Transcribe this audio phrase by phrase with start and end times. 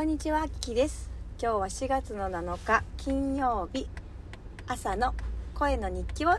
[0.00, 1.10] こんにちは、キキです。
[1.38, 3.86] 今日は4月の7日金曜日
[4.66, 5.12] 朝の
[5.52, 6.30] 声の日記を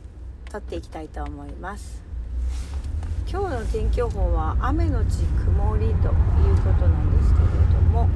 [0.49, 2.01] 撮っていきたいと思います。
[3.29, 6.07] 今日の天気予報は雨のち曇りというこ
[6.73, 8.09] となんですけれども、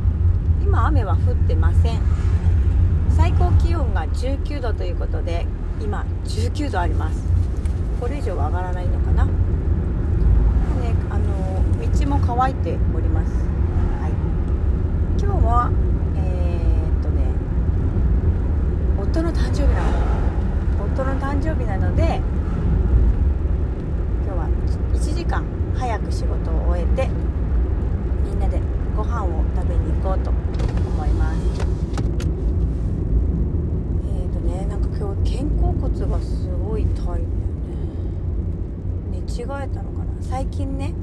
[0.64, 2.00] 今雨は降ってません。
[3.16, 5.46] 最高気温が19度ということで、
[5.80, 7.22] 今19度あります。
[8.02, 9.26] これ以上は上がらないのかな？
[9.26, 9.32] ね、
[11.12, 11.62] あの
[11.96, 12.80] 道も乾いて。
[15.18, 15.72] 今日は
[16.16, 17.24] えーっとね
[18.98, 20.16] 夫の誕生日なの。
[20.96, 22.22] 夫の誕生日なので
[24.26, 24.48] 今日は
[24.94, 25.44] 1時間
[25.76, 27.10] 早く仕事を終えて
[28.24, 28.62] みんなで
[28.96, 31.38] ご飯を食べに行こうと思います。
[34.06, 37.22] えーっとねなんか今日肩甲骨がすごい痛いんだよね。
[39.12, 40.06] 寝違えたのかな。
[40.22, 40.94] 最近ね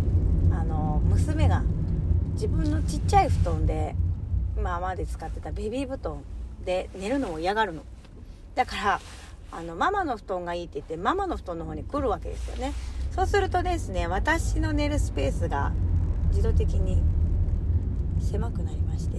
[0.50, 1.62] あの娘が
[2.32, 3.94] 自分のちっちゃい布団で
[4.62, 6.22] 今まで使ってたベビー布団
[6.64, 7.82] で寝るのを嫌がるの。
[8.54, 9.00] だから
[9.50, 12.72] あのママの布団がいいって言ってママの布団の方に来るわけですよね。
[13.10, 15.72] そうするとですね私の寝るスペースが
[16.28, 17.02] 自動的に
[18.20, 19.18] 狭くなりまして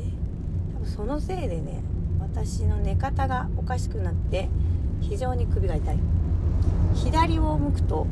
[0.75, 1.83] 多分そのせいでね
[2.21, 4.47] 私の寝方がおかしくなって
[5.01, 5.99] 非常に首が痛い。
[6.95, 8.07] 左を向くと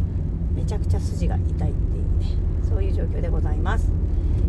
[0.53, 2.25] めちゃくちゃ筋が痛いっていうね
[2.67, 3.89] そういう状況でございます。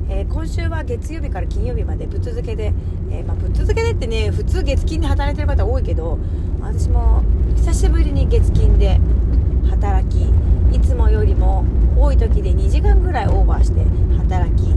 [0.09, 2.73] えー今週は月曜日から金曜日までぶっ続けで、
[3.11, 6.19] えーまあ、ぶっ続けでってね普通月金で働いてる方多いけど
[6.61, 7.23] 私も
[7.57, 9.01] 久しぶりに月金で
[9.71, 10.31] 働き
[10.75, 11.65] いつもよりも
[11.99, 13.85] 多い時で2時間ぐらいオーバーして
[14.19, 14.73] 働き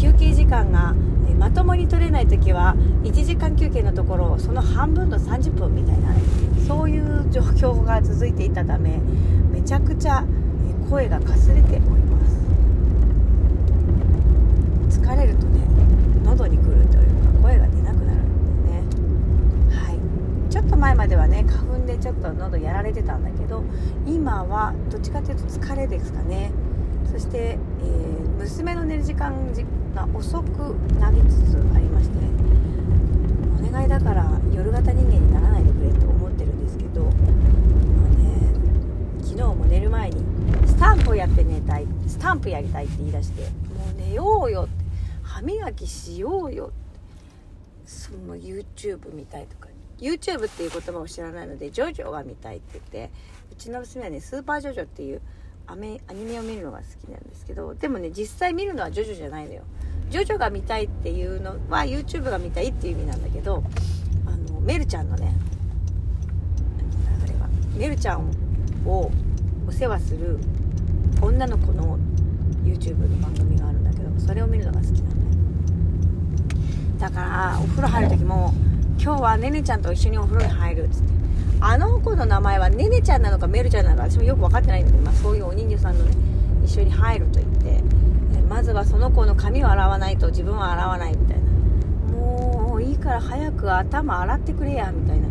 [0.00, 0.94] 休憩時間が
[1.38, 6.14] まともに取れない時は1時間休憩のところその半分の30分みたいな
[6.68, 8.98] そういう状況が続いていたため
[9.50, 10.24] めちゃくちゃ
[10.90, 12.20] 声がかすれておりま
[14.90, 15.60] す疲れるとね
[16.24, 18.82] 喉にくるというか声が出なくなるんでね
[19.76, 23.62] はいちょっと前まではね花粉でちょっと喉やられてたんだけど
[24.06, 26.52] 今はどっちかというと疲れですかね。
[27.10, 29.34] そして、えー娘の寝る時間
[29.94, 32.16] が遅くなりつつありまして
[33.68, 38.54] お願いだから夜型人間にならないでくれと思ってるんですけど、まあね、
[39.22, 40.24] 昨日も寝る前に
[40.66, 43.48] スタンプをやって寝たいスタンプやりたいって言い出しても
[43.94, 44.84] う寝ようよって
[45.22, 46.74] 歯磨きしようよって
[47.84, 49.68] その YouTube 見たいとか
[50.00, 53.10] YouTube っていう言葉を知らないのでジョジョが見たいって言って
[53.52, 55.20] うちの娘はねスーパージョジョっていう
[55.66, 59.62] アメアニメを見るのが好きなんですけどでもね実際見るのはジョジョじゃないのよ。
[60.10, 63.62] ジョジョが見たいっていうのは YouTube が見たいっていう意味なんだけど
[64.26, 65.32] あのメルちゃんのね
[67.22, 68.28] あれはメルちゃん
[68.84, 69.12] を
[69.68, 70.40] お世話する
[71.22, 71.96] 女の子の
[72.64, 75.30] YouTube の番組があるんだけどそれを見るのが好きなんだよ。
[76.98, 78.52] だからお風呂入る時も
[79.02, 81.08] 今日はねねちゃんと一緒にお風呂に入るっつって。
[81.62, 86.12] あの子の名前はねねちゃんなのかメルちゃんなのか私もよく分かってないんだけど、まあ、そういうお人形さんのね
[86.64, 87.80] 一緒に入ると言って。
[88.48, 92.12] まずはその子の髪を洗わないと自分は洗わないみたいな。
[92.12, 95.28] もういいから早く頭洗ってくれやみたいな。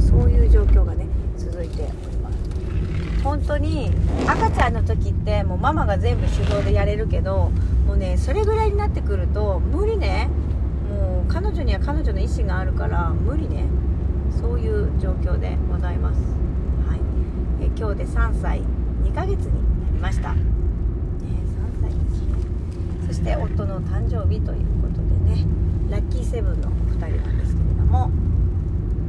[0.00, 1.06] そういう状況がね
[1.36, 3.22] 続いております。
[3.22, 3.90] 本当に
[4.26, 7.50] 赤ちゃんの時ってもうママが全部手動でやれるけど
[7.86, 10.30] もうねそれぐらいになってくると無理ね。
[11.28, 13.66] 彼女には彼女の意思があるから無理ね。
[14.30, 16.20] そういう状況でございます、
[16.88, 17.00] はい、
[17.60, 18.62] え今日で3歳。
[19.04, 19.52] 2ヶ月に
[19.84, 20.40] なりました、ね、
[21.80, 23.06] 3歳ですね。
[23.06, 25.46] そして夫の誕生日ということでね。
[25.90, 28.10] ラッキーセブンのお二人なんですけれども。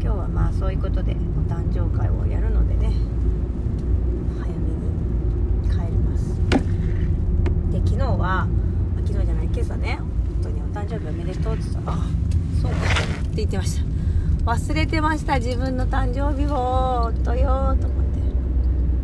[0.01, 2.91] 今日はまあそういうことでお誕生会をやるのでね。
[4.41, 4.55] 早め
[5.61, 6.41] に帰ります。
[7.71, 8.47] で昨日は
[9.07, 9.99] 昨日じゃない今朝ね
[10.43, 11.91] 夫に「お誕生日おめでとう」って言った。
[11.91, 12.01] ら「あ
[12.61, 13.83] そうか」って言ってました。
[14.51, 17.11] 忘れてました自分の誕生日を。
[17.15, 18.03] 夫よと思っ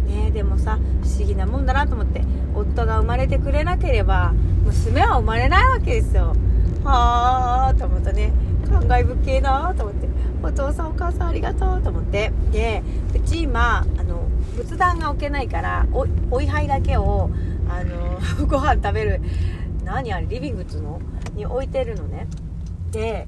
[0.05, 0.13] て。
[0.13, 2.23] ねえでもさ不思議なもんだなと思って。
[2.55, 4.33] 夫が生まれてくれなければ
[4.65, 6.35] 娘は生まれないわけですよ。
[6.83, 8.31] はあと思ったね。
[8.69, 10.09] 感慨深いなと思って。
[10.43, 12.31] お父さんお母さんありがとうと思って。
[12.51, 12.83] で
[13.15, 14.23] うち今あの
[14.57, 17.29] 仏壇が置けないからおお位牌だけを
[17.69, 19.21] あの ご飯食べる。
[19.85, 20.99] 何あれリビングっつうの？
[21.39, 22.27] に置いてるのね。
[22.91, 23.27] で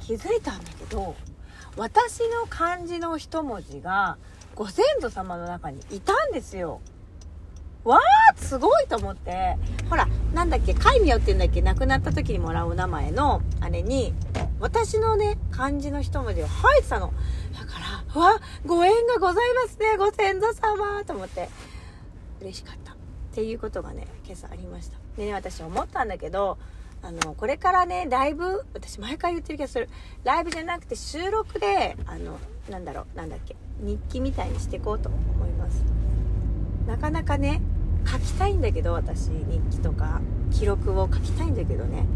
[0.00, 1.14] 気づいたんだけど
[1.76, 4.18] 私の漢字の一文字が
[4.54, 6.80] ご先祖様の中にいたんですよ。
[7.84, 9.56] わーすごいと思って。
[9.90, 11.60] ほらなんだっけ戒名って言うんだっけ？
[11.62, 14.14] 亡くなった時にもらうお名前のあれに
[14.58, 17.12] 私のね漢字の一文字が入ってたの。
[17.52, 17.78] だか
[18.14, 21.04] らわご縁がございますねご先祖様。
[21.04, 21.48] と思って。
[22.40, 22.92] 嬉しかった。
[22.92, 22.96] っ
[23.32, 24.98] ていうことがね今朝ありました。
[25.16, 26.58] でね私思ったんだけど
[27.06, 29.90] あのこれからねライブ私毎回言ってる気がする。
[30.24, 32.38] ライブじゃなくて収録であの
[32.70, 35.84] なんだろうなんだっけ日記みたいにしていこうと思います。
[36.86, 37.60] なかなかね
[38.10, 42.06] 書きたいんだけど私日記とか記録を書きたいんだけどね。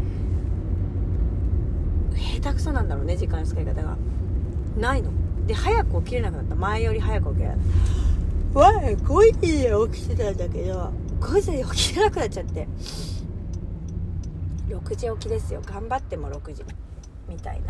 [2.15, 3.95] 下手くそなんだろうね時間の使い方が。
[4.75, 5.11] ないの。
[5.45, 6.55] で早く起きれなくなった。
[6.55, 7.63] 前より早く起きれなかっ
[8.53, 8.59] た。
[8.59, 10.91] わ5時に起きてたんだけど
[11.21, 12.67] 5時に起きれなくなっちゃって。
[14.69, 15.61] 6時起きですよ。
[15.65, 16.63] 頑張っても6時。
[17.27, 17.61] みたい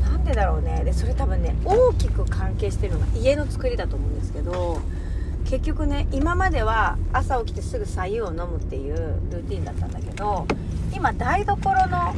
[0.00, 0.08] な。
[0.10, 0.82] なんでだろうね。
[0.84, 4.80] でそれ多分ね大きく関係してるのが家の作りだと思うんですけど
[5.44, 10.46] 結局ね今までは朝起きてすぐ白湯を飲むっていうルーティンだったんだけど
[10.94, 12.14] 今台所の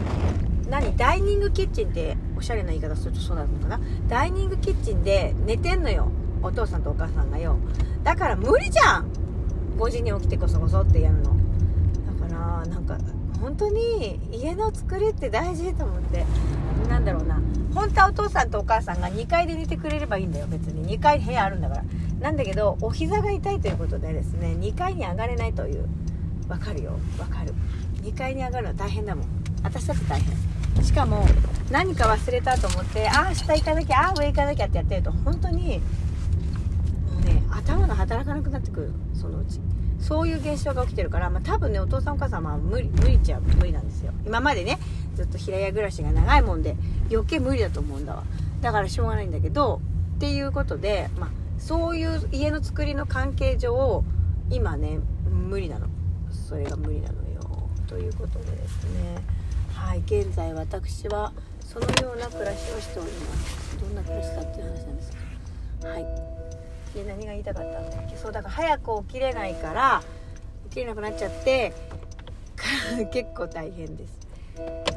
[0.69, 3.81] 何ダイニングキッチンっておしゃれな言い方するとそうなのかな？
[4.09, 6.09] ダイニングキッチンで寝てんのよ。
[6.43, 7.57] お父さんとお母さんがよ。
[8.03, 9.07] だから無理じゃん。
[9.79, 11.35] 5時に起きてこそこそってやるの。
[13.57, 16.25] 本当に家の作りって大事と思って。
[16.89, 17.41] なんだろうな。
[17.73, 20.99] 本当はお父さんとお母さんが2階で寝てくれればいいんだよ別に。
[20.99, 21.85] 2階部屋あるんだから。
[22.21, 25.87] なんだけどお膝が痛いということでですね2階に上がれないという。
[26.49, 26.99] わかるよ。
[27.17, 27.55] わかる。
[28.03, 29.27] 2階に上がるの大変だもん。
[29.63, 30.85] 私だって大変。
[30.85, 31.25] しかも
[31.71, 38.93] 何か忘れたと思ってああ下行かなきゃああ上行かなきゃってやってると本当にもうね頭が働かなくなってくる。
[39.15, 39.61] そのうち。
[40.07, 44.13] そういう現象が起きてるから、まあ、多分ねお父さんお母さんは無理無理ちゃ無理なんですよ。
[44.27, 44.79] 今までね
[45.15, 46.77] ずっと平屋暮らしが長いもんで
[47.11, 48.23] 余計無理だと思うんだわ。
[48.61, 49.81] だからしょうがないんだけど
[50.17, 54.05] っていうことでまあそういう家の作りの関係上
[54.51, 54.99] 今ね
[55.49, 55.87] 無理なの。
[56.31, 57.71] それが無理なのよ。
[57.87, 59.23] ということでですね。
[59.73, 63.79] はい現在私はそのような暮らしをしております。
[63.81, 65.17] どんな暮らしかっていう話なんですけ
[65.87, 66.07] どはい。
[66.95, 68.17] で何が言いたかったんだっけ？
[68.17, 70.03] そうだから早く起きれないから
[70.71, 71.73] 起きれなくなっちゃって
[73.13, 74.25] 結構大変です。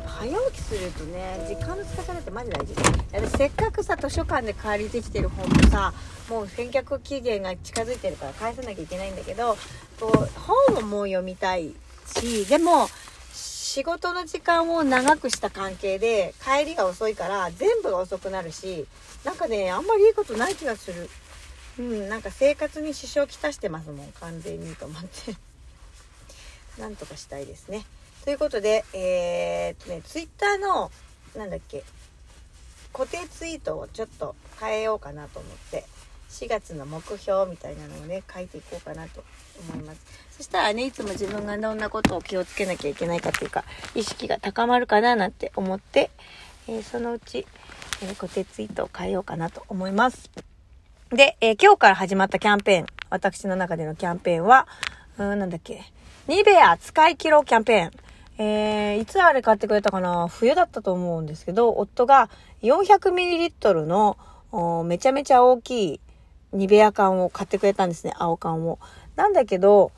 [0.06, 2.76] 早起きするとね時間の使い方ってマジ大事。
[3.12, 5.94] 私せっかくさ図書館で借りてきてる本もさ
[6.30, 9.58] もう返却期限が近づいてるから返さなきゃいけないんだけど
[10.00, 10.30] こう
[10.74, 11.74] 本をもう読みたい
[12.06, 12.88] しでも
[13.34, 18.86] 仕事の時間を長くした関係で帰りが遅いから全部が遅くなるし
[19.24, 21.10] なんかねあんまりいいことない気がする。
[21.80, 25.36] うんなんか生活に支障をきたしてますもん完全にと思って
[26.82, 27.86] なんとかしたいですね
[28.28, 30.92] ということで、えー、っとね、ツイッターの、
[31.34, 31.86] なんだっけ、
[32.92, 35.86] 固定ツイートをちょっと変えようかなと思って、
[36.30, 39.24] 4月の目標みたいなのをね、書いていこうかなと
[39.72, 40.02] 思います。
[40.36, 43.64] そしたらね、いつも自分がどんなことを気をつけなきゃいけないかっていうか、
[43.96, 46.12] 意識が高まるかななんて思って、
[46.68, 47.48] えー、そのうち、
[48.02, 50.30] えー、固定ツイートを変えようかなと思います。
[51.10, 54.68] で、えー、今日から始まったキャンペーン、私の中でのキャンペーンは、
[55.18, 55.82] うん、なんだっけ、
[56.28, 57.92] ニベア使い切ろうキャンペーン。
[58.40, 62.30] えー、いつあれ買ってくれたかな冬だったと思うんですけど、夫が
[62.62, 66.00] 400ml のめちゃめちゃ大きい
[66.52, 68.78] ニベア缶を買ってくれたんですね、青缶を。
[69.16, 69.94] なんだけど、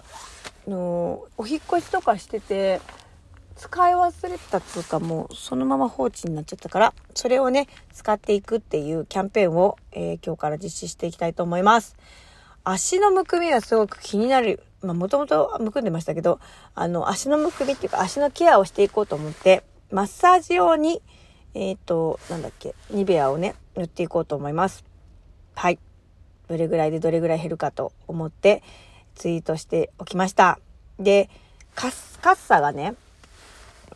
[0.67, 2.81] のお引っ越しとかしてて、
[3.59, 11.97] 使い忘れたつうかもうそのまま放置になっちゃったから、それをね、使っていくっていうキャンペーンを、えー、今日から実施していきたいと思います。
[12.63, 16.39] 足のむくみがすごく気になるまあもともとむくんでましたけど、
[16.73, 21.01] あの足のむくみっていうか足のケアをしていこうと思って、マッサージ用に、
[21.53, 24.85] えっ、ー、と、なんだっけ、ニベアをね、塗っていこうと思います。
[25.55, 25.79] はい。
[26.47, 28.63] どれぐらいでどれぐらい減るかと思って
[29.15, 30.59] ツイートしておきました。
[30.97, 31.29] で、
[31.75, 32.95] カッカッサがね、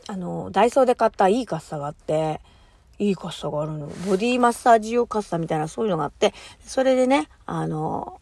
[0.07, 2.41] あの、ダイソーで買ったいいカッサがあって、
[2.99, 3.87] いいカッサがあるの。
[4.07, 6.33] ボディマッサージ用カッサみたいなそういうのがあって、
[6.65, 8.19] それでね、あの、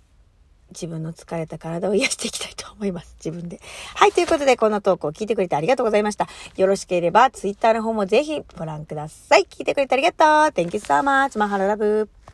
[0.72, 3.16] 自分の疲れた体を癒していきたいと思います。
[3.24, 3.60] 自分で。
[3.96, 4.12] はい。
[4.12, 6.28] ということで、このトークを聞いてくれてありがとうございました。
[6.56, 9.46] よろしければ、Twitter の方もぜひご覧ください。
[9.50, 10.28] 聞いてくれてありがとう。
[10.28, 11.38] Thank you so much.
[11.38, 12.10] マハララブ。